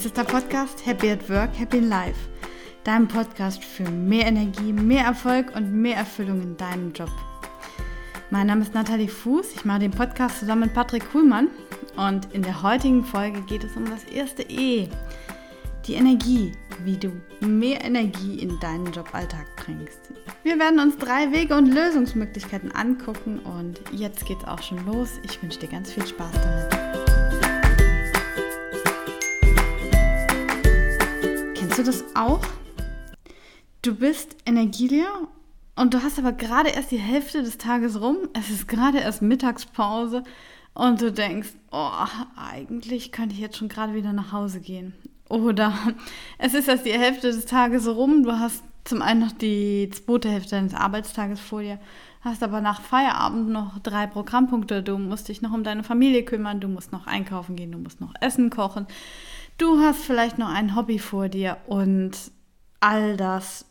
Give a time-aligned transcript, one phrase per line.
[0.00, 2.18] Dies ist der Podcast Happy at Work, Happy in Life.
[2.84, 7.10] Dein Podcast für mehr Energie, mehr Erfolg und mehr Erfüllung in deinem Job.
[8.30, 9.56] Mein Name ist Nathalie Fuß.
[9.56, 11.48] Ich mache den Podcast zusammen mit Patrick Kuhlmann.
[11.98, 14.88] Und in der heutigen Folge geht es um das erste E.
[15.86, 20.00] Die Energie, wie du mehr Energie in deinen Joballtag bringst.
[20.44, 25.20] Wir werden uns drei Wege und Lösungsmöglichkeiten angucken und jetzt geht's auch schon los.
[25.24, 26.99] Ich wünsche dir ganz viel Spaß damit.
[31.80, 32.40] Du das auch?
[33.80, 35.10] Du bist energieleer
[35.76, 38.18] und du hast aber gerade erst die Hälfte des Tages rum.
[38.34, 40.22] Es ist gerade erst Mittagspause
[40.74, 41.90] und du denkst, oh,
[42.36, 44.92] eigentlich könnte ich jetzt schon gerade wieder nach Hause gehen.
[45.30, 45.72] Oder
[46.38, 50.28] es ist erst die Hälfte des Tages rum, du hast zum einen noch die zweite
[50.28, 51.78] Hälfte deines Arbeitstages vor dir,
[52.20, 54.82] hast aber nach Feierabend noch drei Programmpunkte.
[54.82, 58.00] Du musst dich noch um deine Familie kümmern, du musst noch einkaufen gehen, du musst
[58.00, 58.86] noch Essen kochen.
[59.60, 62.12] Du hast vielleicht noch ein Hobby vor dir und
[62.80, 63.66] all das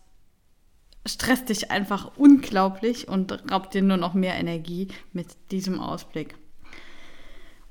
[1.04, 6.36] stresst dich einfach unglaublich und raubt dir nur noch mehr Energie mit diesem Ausblick.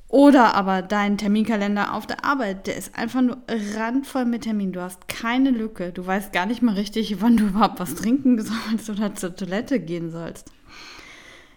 [0.08, 3.38] Oder aber dein Terminkalender auf der Arbeit, der ist einfach nur
[3.76, 4.72] randvoll mit Terminen.
[4.72, 5.92] Du hast keine Lücke.
[5.92, 9.78] Du weißt gar nicht mal richtig, wann du überhaupt was trinken sollst oder zur Toilette
[9.78, 10.50] gehen sollst.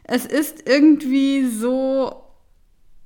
[0.04, 2.21] Es ist irgendwie so,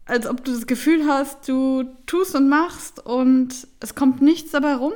[0.05, 4.75] als ob du das Gefühl hast, du tust und machst und es kommt nichts dabei
[4.75, 4.93] rum.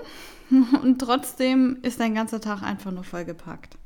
[0.82, 3.78] Und trotzdem ist dein ganzer Tag einfach nur vollgepackt.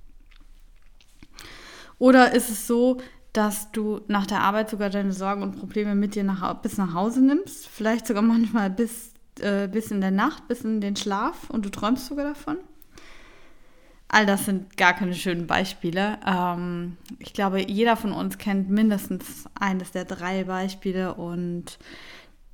[1.99, 3.01] Oder ist es so,
[3.33, 6.93] dass du nach der Arbeit sogar deine Sorgen und Probleme mit dir nach, bis nach
[6.93, 7.67] Hause nimmst.
[7.67, 11.69] Vielleicht sogar manchmal bis, äh, bis in der Nacht, bis in den Schlaf und du
[11.69, 12.57] träumst sogar davon.
[14.13, 16.19] All das sind gar keine schönen Beispiele.
[16.23, 21.79] Ähm, ich glaube, jeder von uns kennt mindestens eines der drei Beispiele und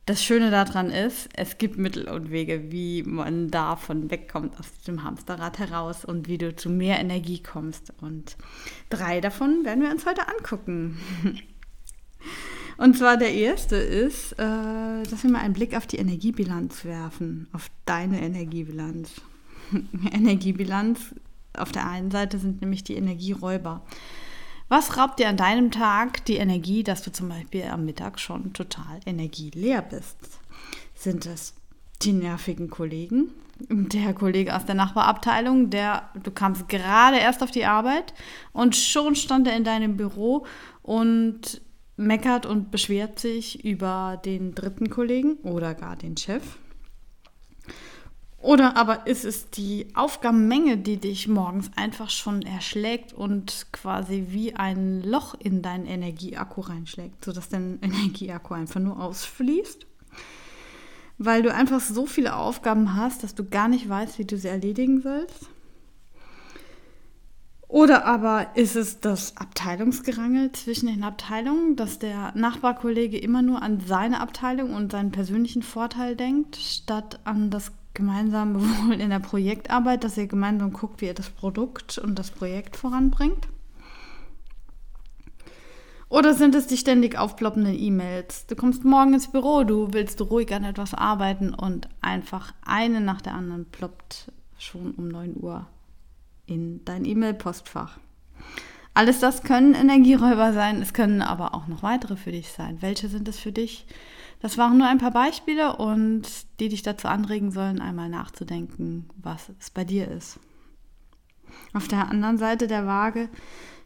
[0.05, 5.03] das Schöne daran ist, es gibt Mittel und Wege, wie man davon wegkommt aus dem
[5.03, 7.91] Hamsterrad heraus und wie du zu mehr Energie kommst.
[7.99, 8.37] Und
[8.89, 10.97] drei davon werden wir uns heute angucken.
[12.77, 17.49] Und zwar der erste ist, äh, dass wir mal einen Blick auf die Energiebilanz werfen,
[17.51, 19.11] auf deine Energiebilanz.
[20.13, 21.13] Energiebilanz
[21.59, 23.81] auf der einen Seite sind nämlich die Energieräuber.
[24.69, 28.53] Was raubt dir an deinem Tag die Energie, dass du zum Beispiel am Mittag schon
[28.53, 30.17] total energieleer bist?
[30.93, 31.55] Sind es
[32.03, 33.31] die nervigen Kollegen?
[33.59, 38.13] Der Kollege aus der Nachbarabteilung, der, du kamst gerade erst auf die Arbeit
[38.53, 40.45] und schon stand er in deinem Büro
[40.81, 41.61] und
[41.97, 46.57] meckert und beschwert sich über den dritten Kollegen oder gar den Chef.
[48.41, 54.55] Oder aber ist es die Aufgabenmenge, die dich morgens einfach schon erschlägt und quasi wie
[54.55, 59.85] ein Loch in deinen Energieakku reinschlägt, sodass dein Energieakku einfach nur ausfließt?
[61.17, 64.47] Weil du einfach so viele Aufgaben hast, dass du gar nicht weißt, wie du sie
[64.47, 65.49] erledigen sollst?
[67.67, 73.79] Oder aber ist es das Abteilungsgerangel zwischen den Abteilungen, dass der Nachbarkollege immer nur an
[73.81, 78.55] seine Abteilung und seinen persönlichen Vorteil denkt, statt an das gemeinsam
[78.87, 82.75] Wohl in der Projektarbeit, dass ihr gemeinsam guckt, wie ihr das Produkt und das Projekt
[82.75, 83.47] voranbringt?
[86.09, 88.47] Oder sind es die ständig aufploppenden E-Mails?
[88.47, 93.21] Du kommst morgen ins Büro, du willst ruhig an etwas arbeiten und einfach eine nach
[93.21, 95.67] der anderen ploppt schon um 9 Uhr
[96.47, 97.99] in dein E-Mail-Postfach.
[98.95, 102.81] Alles das können Energieräuber sein, es können aber auch noch weitere für dich sein.
[102.81, 103.85] Welche sind es für dich?
[104.41, 106.23] Das waren nur ein paar Beispiele und
[106.59, 110.39] die dich dazu anregen sollen, einmal nachzudenken, was es bei dir ist.
[111.73, 113.29] Auf der anderen Seite der Waage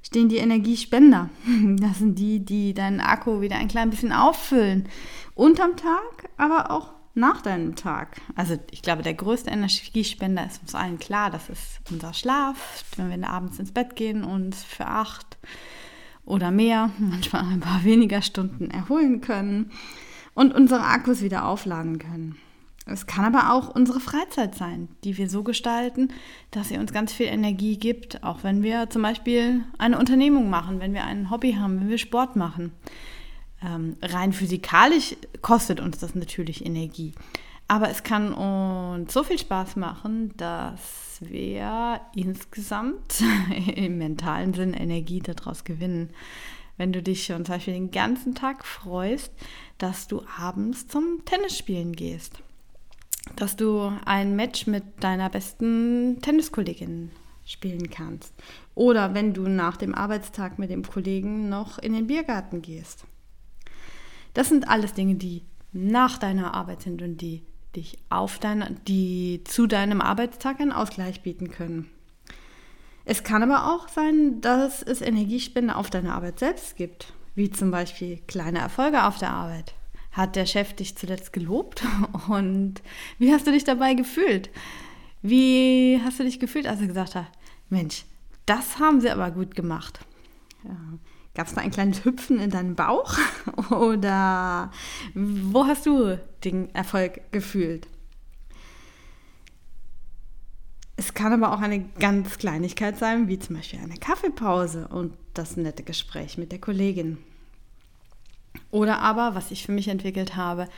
[0.04, 1.30] stehen die Energiespender.
[1.80, 4.88] Das sind die, die deinen Akku wieder ein klein bisschen auffüllen.
[5.34, 8.22] Unterm Tag, aber auch nach deinem Tag.
[8.36, 13.10] Also ich glaube, der größte Energiespender ist uns allen klar, das ist unser Schlaf, wenn
[13.10, 15.38] wir abends ins Bett gehen und für acht
[16.26, 19.72] oder mehr, manchmal ein paar weniger Stunden erholen können
[20.34, 22.38] und unsere Akkus wieder aufladen können.
[22.86, 26.10] Es kann aber auch unsere Freizeit sein, die wir so gestalten,
[26.52, 30.82] dass sie uns ganz viel Energie gibt, auch wenn wir zum Beispiel eine Unternehmung machen,
[30.82, 32.74] wenn wir ein Hobby haben, wenn wir Sport machen.
[33.64, 37.14] Ähm, rein physikalisch kostet uns das natürlich Energie.
[37.70, 43.24] Aber es kann uns so viel Spaß machen, dass wir insgesamt
[43.76, 46.10] im mentalen Sinn Energie daraus gewinnen
[46.78, 49.32] wenn du dich schon zum Beispiel den ganzen Tag freust,
[49.78, 52.40] dass du abends zum Tennisspielen gehst.
[53.36, 57.12] Dass du ein Match mit deiner besten Tenniskollegin
[57.46, 58.34] spielen kannst.
[58.76, 63.06] Oder wenn du nach dem Arbeitstag mit dem Kollegen noch in den Biergarten gehst.
[64.34, 67.44] Das sind alles Dinge, die nach deiner Arbeit sind und die
[67.76, 71.90] dich auf deine, die zu deinem Arbeitstag einen Ausgleich bieten können.
[73.06, 77.72] Es kann aber auch sein, dass es Energiespende auf deine Arbeit selbst gibt, wie zum
[77.72, 79.74] Beispiel kleine Erfolge auf der Arbeit.
[80.12, 81.84] Hat der Chef dich zuletzt gelobt
[82.30, 82.82] und
[83.18, 84.50] wie hast du dich dabei gefühlt?
[85.22, 87.28] Wie hast du dich gefühlt, als er gesagt hat,
[87.70, 88.06] Mensch,
[88.46, 90.00] das haben sie aber gut gemacht.
[90.64, 90.76] Ja.
[91.36, 93.18] Gab es da ein kleines Hüpfen in deinem Bauch
[93.72, 94.72] oder
[95.16, 97.88] wo hast du den Erfolg gefühlt?
[101.04, 105.58] Es kann aber auch eine ganz Kleinigkeit sein, wie zum Beispiel eine Kaffeepause und das
[105.58, 107.18] nette Gespräch mit der Kollegin.
[108.72, 110.70] Oder aber, was ich für mich entwickelt habe,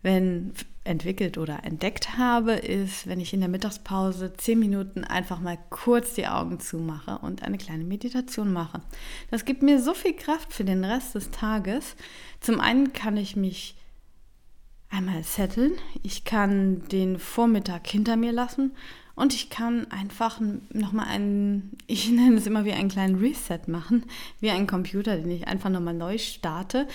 [0.00, 0.54] wenn
[0.84, 6.14] entwickelt oder entdeckt habe, ist, wenn ich in der Mittagspause zehn Minuten einfach mal kurz
[6.14, 8.80] die Augen zumache und eine kleine Meditation mache.
[9.30, 11.94] Das gibt mir so viel Kraft für den Rest des Tages.
[12.40, 13.76] Zum einen kann ich mich
[14.88, 15.72] einmal setteln,
[16.02, 18.72] ich kann den Vormittag hinter mir lassen
[19.18, 20.40] und ich kann einfach
[20.72, 24.04] nochmal einen, ich nenne es immer wie einen kleinen Reset machen,
[24.40, 26.86] wie ein Computer, den ich einfach nochmal neu starte,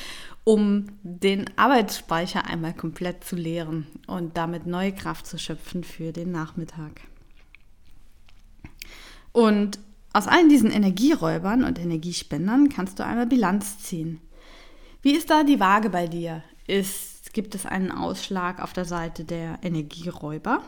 [0.45, 6.31] um den Arbeitsspeicher einmal komplett zu leeren und damit neue Kraft zu schöpfen für den
[6.31, 7.01] Nachmittag.
[9.33, 9.79] Und
[10.13, 14.21] aus allen diesen Energieräubern und Energiespendern kannst du einmal Bilanz ziehen.
[15.01, 16.43] Wie ist da die Waage bei dir?
[16.67, 20.61] Ist, gibt es einen Ausschlag auf der Seite der Energieräuber?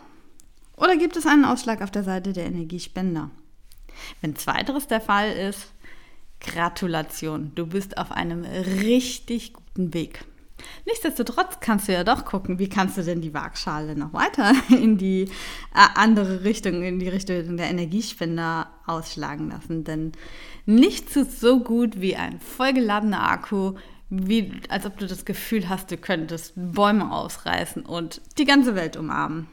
[0.78, 3.32] Oder gibt es einen Ausschlag auf der Seite der Energiespender?
[4.22, 5.72] Wenn zweiteres der Fall ist,
[6.42, 10.26] Gratulation, du bist auf einem richtig guten Weg.
[10.86, 14.98] Nichtsdestotrotz kannst du ja doch gucken, wie kannst du denn die Waagschale noch weiter in
[14.98, 15.24] die
[15.74, 19.84] äh, andere Richtung, in die Richtung der Energiespender ausschlagen lassen.
[19.84, 20.14] Denn
[20.66, 23.74] nichts ist so gut wie ein vollgeladener Akku,
[24.10, 28.98] wie als ob du das Gefühl hast, du könntest Bäume ausreißen und die ganze Welt
[28.98, 29.48] umarmen.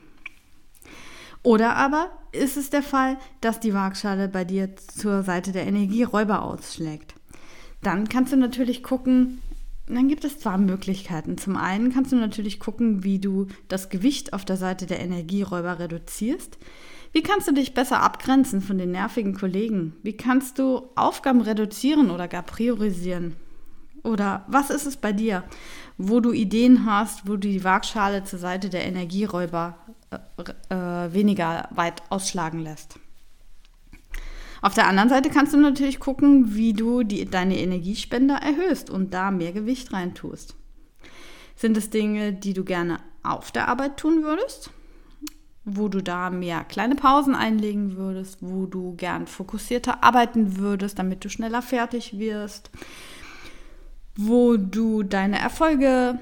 [1.42, 6.42] Oder aber ist es der Fall, dass die Waagschale bei dir zur Seite der Energieräuber
[6.42, 7.14] ausschlägt.
[7.82, 9.42] Dann kannst du natürlich gucken,
[9.86, 11.36] dann gibt es zwei Möglichkeiten.
[11.36, 15.78] Zum einen kannst du natürlich gucken, wie du das Gewicht auf der Seite der Energieräuber
[15.78, 16.58] reduzierst.
[17.12, 19.94] Wie kannst du dich besser abgrenzen von den nervigen Kollegen?
[20.02, 23.36] Wie kannst du Aufgaben reduzieren oder gar priorisieren?
[24.02, 25.44] Oder was ist es bei dir,
[25.98, 29.76] wo du Ideen hast, wo du die Waagschale zur Seite der Energieräuber
[30.68, 30.74] äh,
[31.12, 32.98] weniger weit ausschlagen lässt.
[34.62, 39.12] Auf der anderen Seite kannst du natürlich gucken, wie du die, deine Energiespender erhöhst und
[39.12, 40.54] da mehr Gewicht reintust.
[41.56, 44.70] Sind es Dinge, die du gerne auf der Arbeit tun würdest?
[45.64, 51.24] Wo du da mehr kleine Pausen einlegen würdest, wo du gern fokussierter arbeiten würdest, damit
[51.24, 52.70] du schneller fertig wirst,
[54.16, 56.20] wo du deine Erfolge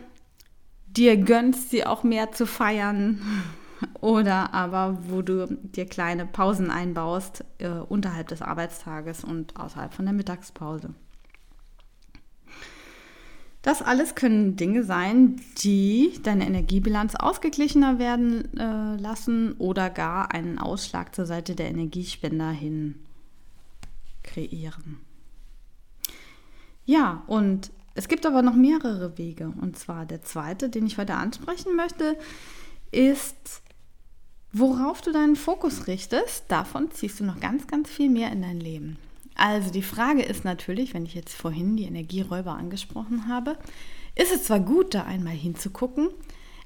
[0.87, 3.21] dir gönnst, sie auch mehr zu feiern,
[4.00, 10.05] oder aber wo du dir kleine Pausen einbaust äh, unterhalb des Arbeitstages und außerhalb von
[10.05, 10.94] der Mittagspause.
[13.62, 20.59] Das alles können Dinge sein, die deine Energiebilanz ausgeglichener werden äh, lassen oder gar einen
[20.59, 22.94] Ausschlag zur Seite der Energiespender hin
[24.23, 25.00] kreieren.
[26.87, 29.53] Ja, und es gibt aber noch mehrere Wege.
[29.60, 32.17] Und zwar der zweite, den ich heute ansprechen möchte,
[32.91, 33.63] ist
[34.53, 38.59] Worauf du deinen Fokus richtest, davon ziehst du noch ganz, ganz viel mehr in dein
[38.59, 38.97] Leben.
[39.37, 43.57] Also die Frage ist natürlich, wenn ich jetzt vorhin die Energieräuber angesprochen habe,
[44.17, 46.09] ist es zwar gut, da einmal hinzugucken,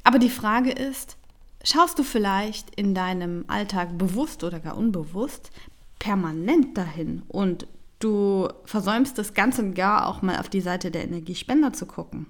[0.03, 1.17] aber die Frage ist,
[1.63, 5.51] schaust du vielleicht in deinem Alltag bewusst oder gar unbewusst
[5.99, 7.67] permanent dahin und
[7.99, 12.27] du versäumst das Ganze und gar auch mal auf die Seite der Energiespender zu gucken.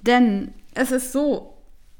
[0.00, 1.51] Denn es ist so,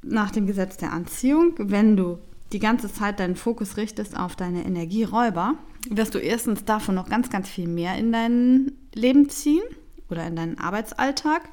[0.03, 2.19] nach dem Gesetz der Anziehung, wenn du
[2.53, 5.55] die ganze Zeit deinen Fokus richtest auf deine Energieräuber,
[5.89, 9.63] wirst du erstens davon noch ganz, ganz viel mehr in dein Leben ziehen
[10.11, 11.49] oder in deinen Arbeitsalltag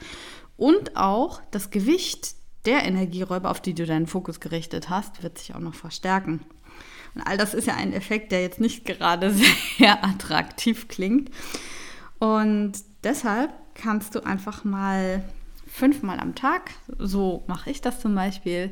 [0.58, 5.56] und auch das Gewicht der Energieräuber, auf die du deinen Fokus gerichtet hast, wird sich
[5.56, 6.42] auch noch verstärken.
[7.16, 9.32] Und all das ist ja ein Effekt, der jetzt nicht gerade
[9.78, 11.32] sehr attraktiv klingt.
[12.20, 15.24] Und deshalb kannst du einfach mal
[15.80, 18.72] fünfmal am Tag, so mache ich das zum Beispiel,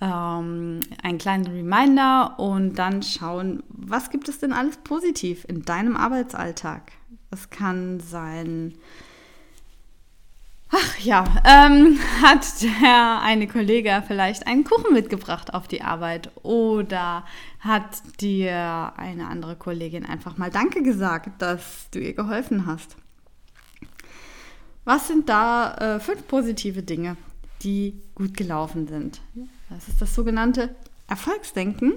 [0.00, 5.96] ähm, einen kleinen Reminder und dann schauen, was gibt es denn alles positiv in deinem
[5.96, 6.92] Arbeitsalltag.
[7.30, 8.74] Das kann sein,
[10.70, 17.24] ach ja, ähm, hat der eine Kollege vielleicht einen Kuchen mitgebracht auf die Arbeit oder
[17.60, 22.96] hat dir eine andere Kollegin einfach mal Danke gesagt, dass du ihr geholfen hast.
[24.84, 27.16] Was sind da äh, fünf positive Dinge,
[27.64, 29.20] die gut gelaufen sind.
[29.70, 30.74] Das ist das sogenannte
[31.08, 31.94] Erfolgsdenken,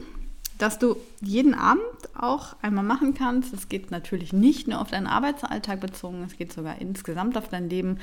[0.57, 1.83] das du jeden Abend
[2.17, 3.53] auch einmal machen kannst.
[3.53, 7.69] Es geht natürlich nicht nur auf deinen Arbeitsalltag bezogen, es geht sogar insgesamt auf dein
[7.69, 7.99] Leben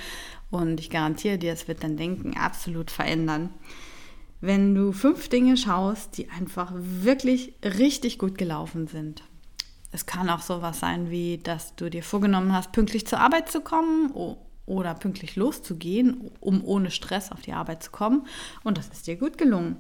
[0.51, 3.51] und ich garantiere dir, es wird dein Denken absolut verändern.
[4.41, 9.23] Wenn du fünf Dinge schaust, die einfach wirklich richtig gut gelaufen sind.
[9.91, 13.61] Es kann auch sowas sein wie, dass du dir vorgenommen hast, pünktlich zur Arbeit zu
[13.63, 14.11] kommen
[14.67, 18.27] oder pünktlich loszugehen, um ohne Stress auf die Arbeit zu kommen.
[18.63, 19.77] Und das ist dir gut gelungen.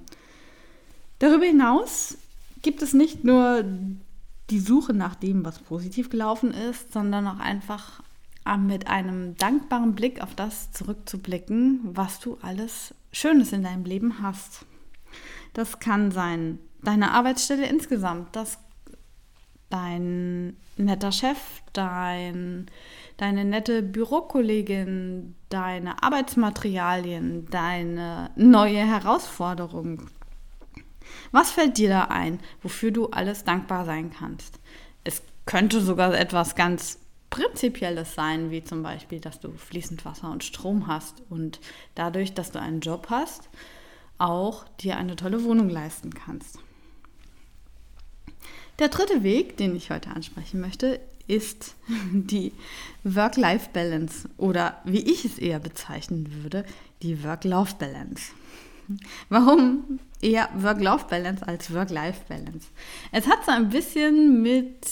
[1.18, 2.18] Darüber hinaus
[2.62, 3.64] gibt es nicht nur
[4.50, 8.02] die Suche nach dem, was positiv gelaufen ist, sondern auch einfach
[8.46, 14.22] äh, mit einem dankbaren Blick auf das zurückzublicken, was du alles Schönes in deinem Leben
[14.22, 14.66] hast.
[15.54, 18.58] Das kann sein deine Arbeitsstelle insgesamt, das
[19.74, 22.66] dein netter Chef, dein,
[23.16, 30.08] deine nette Bürokollegin, deine Arbeitsmaterialien, deine neue Herausforderung.
[31.32, 34.60] Was fällt dir da ein, wofür du alles dankbar sein kannst?
[35.02, 37.00] Es könnte sogar etwas ganz
[37.30, 41.58] Prinzipielles sein, wie zum Beispiel, dass du fließend Wasser und Strom hast und
[41.96, 43.48] dadurch, dass du einen Job hast,
[44.18, 46.60] auch dir eine tolle Wohnung leisten kannst.
[48.78, 51.74] Der dritte Weg, den ich heute ansprechen möchte, ist
[52.12, 52.52] die
[53.04, 56.64] Work-Life-Balance oder wie ich es eher bezeichnen würde,
[57.02, 58.32] die Work-Life-Balance.
[59.28, 62.68] Warum eher Work-Life-Balance als Work-Life-Balance?
[63.12, 64.86] Es hat so ein bisschen mit,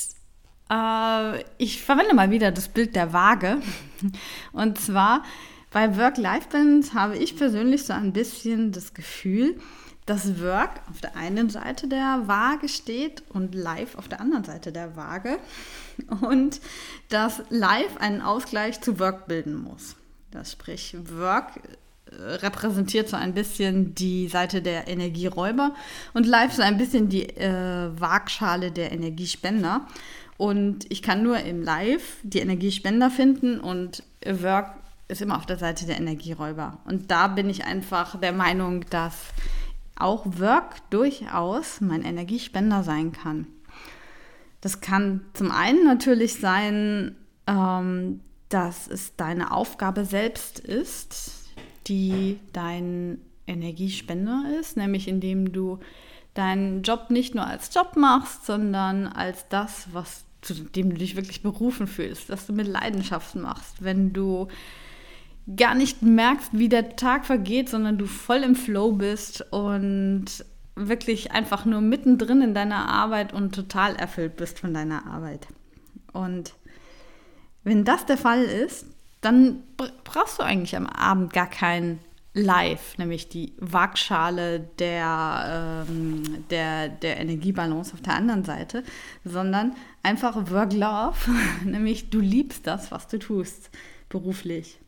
[0.71, 3.61] äh, ich verwende mal wieder das Bild der Waage.
[4.53, 5.25] Und zwar
[5.73, 9.59] bei Work-Life-Balance habe ich persönlich so ein bisschen das Gefühl,
[10.07, 14.73] dass Work auf der einen Seite der Waage steht und Life auf der anderen Seite
[14.73, 15.39] der Waage
[16.23, 16.61] und
[17.09, 19.97] dass Life einen Ausgleich zu Work bilden muss.
[20.31, 21.61] Das sprich, Work
[22.07, 25.75] äh, repräsentiert so ein bisschen die Seite der Energieräuber
[26.15, 29.87] und Life so ein bisschen die äh, Waagschale der Energiespender.
[30.39, 34.75] Und ich kann nur im Live die Energiespender finden und Work
[35.07, 36.79] ist immer auf der Seite der Energieräuber.
[36.87, 39.15] Und da bin ich einfach der Meinung, dass
[39.97, 43.47] auch Work durchaus mein Energiespender sein kann.
[44.61, 51.51] Das kann zum einen natürlich sein, ähm, dass es deine Aufgabe selbst ist,
[51.87, 55.81] die dein Energiespender ist, nämlich indem du
[56.35, 61.17] deinen Job nicht nur als Job machst, sondern als das, was zu dem du dich
[61.17, 64.49] wirklich berufen fühlst, dass du mit Leidenschaft machst, wenn du
[65.57, 70.27] gar nicht merkst, wie der Tag vergeht, sondern du voll im Flow bist und
[70.75, 75.47] wirklich einfach nur mittendrin in deiner Arbeit und total erfüllt bist von deiner Arbeit.
[76.13, 76.55] Und
[77.65, 78.87] wenn das der Fall ist,
[79.21, 79.63] dann
[80.05, 81.99] brauchst du eigentlich am Abend gar kein
[82.35, 88.85] Live, nämlich die Waagschale der, ähm, der, der Energiebalance auf der anderen Seite,
[89.23, 91.31] sondern einfach Work-Love,
[91.65, 93.71] nämlich du liebst das, was du tust,
[94.09, 94.79] beruflich.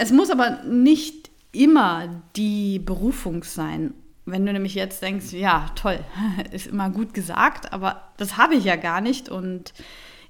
[0.00, 3.92] Es muss aber nicht immer die Berufung sein.
[4.24, 5.98] Wenn du nämlich jetzt denkst, ja, toll,
[6.52, 9.74] ist immer gut gesagt, aber das habe ich ja gar nicht und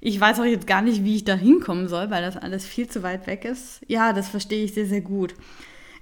[0.00, 2.88] ich weiß auch jetzt gar nicht, wie ich da hinkommen soll, weil das alles viel
[2.88, 3.80] zu weit weg ist.
[3.86, 5.36] Ja, das verstehe ich sehr, sehr gut.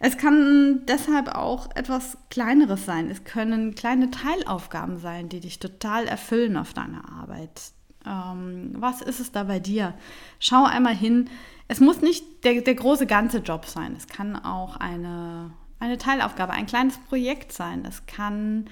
[0.00, 3.10] Es kann deshalb auch etwas Kleineres sein.
[3.10, 7.60] Es können kleine Teilaufgaben sein, die dich total erfüllen auf deiner Arbeit.
[8.06, 9.94] Ähm, was ist es da bei dir?
[10.38, 11.28] Schau einmal hin,
[11.68, 13.94] es muss nicht der, der große ganze Job sein.
[13.96, 15.50] Es kann auch eine,
[15.80, 17.84] eine Teilaufgabe, ein kleines Projekt sein.
[17.84, 18.70] Es kann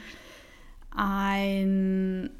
[0.91, 2.31] ein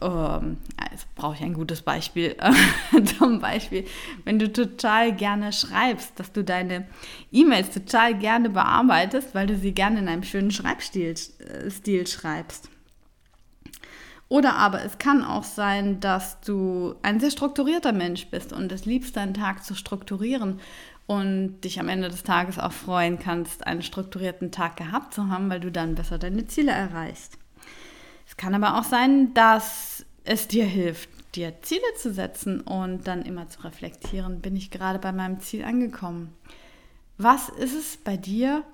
[0.00, 0.58] ähm,
[0.90, 2.36] jetzt brauche ich ein gutes Beispiel.
[3.18, 3.86] Zum Beispiel,
[4.24, 6.86] wenn du total gerne schreibst, dass du deine
[7.30, 12.71] E-Mails total gerne bearbeitest, weil du sie gerne in einem schönen Schreibstil äh, Stil schreibst.
[14.32, 18.86] Oder aber es kann auch sein, dass du ein sehr strukturierter Mensch bist und es
[18.86, 20.58] liebst, deinen Tag zu strukturieren
[21.06, 25.50] und dich am Ende des Tages auch freuen kannst, einen strukturierten Tag gehabt zu haben,
[25.50, 27.36] weil du dann besser deine Ziele erreichst.
[28.26, 33.26] Es kann aber auch sein, dass es dir hilft, dir Ziele zu setzen und dann
[33.26, 36.32] immer zu reflektieren, bin ich gerade bei meinem Ziel angekommen?
[37.18, 38.64] Was ist es bei dir,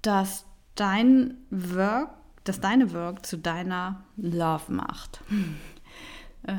[0.00, 5.20] dass dein Work dass deine Work zu deiner Love macht.
[6.46, 6.58] äh,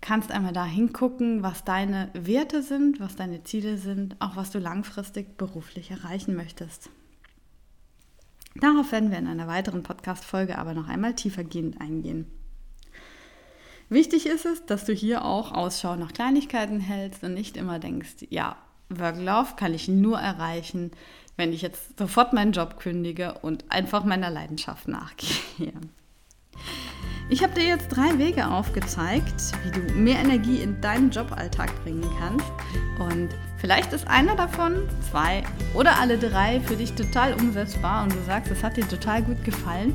[0.00, 4.58] kannst einmal da hingucken, was deine Werte sind, was deine Ziele sind, auch was du
[4.58, 6.90] langfristig beruflich erreichen möchtest.
[8.54, 12.26] Darauf werden wir in einer weiteren Podcast-Folge aber noch einmal tiefergehend eingehen.
[13.88, 18.26] Wichtig ist es, dass du hier auch Ausschau nach Kleinigkeiten hältst und nicht immer denkst,
[18.28, 18.56] ja,
[18.90, 20.90] Workloaf kann ich nur erreichen,
[21.38, 25.72] wenn ich jetzt sofort meinen Job kündige und einfach meiner Leidenschaft nachgehe.
[27.30, 32.04] Ich habe dir jetzt drei Wege aufgezeigt, wie du mehr Energie in deinen Joballtag bringen
[32.18, 32.46] kannst.
[32.98, 33.28] Und
[33.58, 38.50] vielleicht ist einer davon, zwei oder alle drei für dich total umsetzbar und du sagst,
[38.50, 39.94] es hat dir total gut gefallen.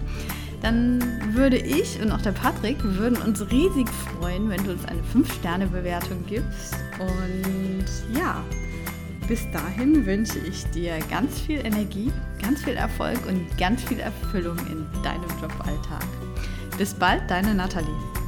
[0.61, 1.01] Dann
[1.33, 6.25] würde ich und auch der Patrick würden uns riesig freuen, wenn du uns eine 5-Sterne-Bewertung
[6.25, 6.75] gibst.
[6.99, 7.85] Und
[8.17, 8.41] ja,
[9.27, 12.11] bis dahin wünsche ich dir ganz viel Energie,
[12.41, 16.05] ganz viel Erfolg und ganz viel Erfüllung in deinem Joballtag.
[16.77, 18.22] Bis bald, deine Nathalie.